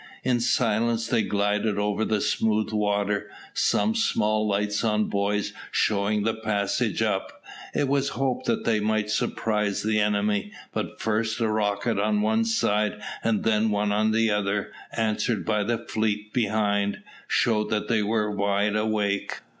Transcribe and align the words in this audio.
In 0.23 0.39
silence 0.39 1.05
they 1.05 1.21
glided 1.21 1.77
over 1.77 2.03
the 2.03 2.21
smooth 2.21 2.73
water, 2.73 3.29
some 3.53 3.93
small 3.93 4.47
lights 4.47 4.83
on 4.83 5.09
buoys 5.09 5.53
showing 5.69 6.23
the 6.23 6.33
passage 6.33 7.03
up. 7.03 7.43
It 7.75 7.87
was 7.87 8.09
hoped 8.17 8.47
that 8.47 8.65
they 8.65 8.79
might 8.79 9.11
surprise 9.11 9.83
the 9.83 9.99
enemy, 9.99 10.53
but 10.73 10.99
first 10.99 11.39
a 11.39 11.47
rocket 11.47 11.99
on 11.99 12.23
one 12.23 12.45
side 12.45 12.99
and 13.23 13.43
then 13.43 13.69
one 13.69 13.91
on 13.91 14.09
the 14.11 14.31
other, 14.31 14.71
answered 14.91 15.45
by 15.45 15.61
the 15.63 15.77
fleet 15.77 16.33
behind, 16.33 17.03
showed 17.27 17.69
that 17.69 17.87
they 17.87 18.01
were 18.01 18.31
wide 18.35 18.75
awake. 18.75 19.41